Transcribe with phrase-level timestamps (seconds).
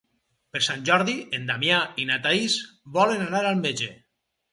[0.53, 2.55] Per Sant Jordi en Damià i na Thaís
[2.97, 3.91] volen anar al metge.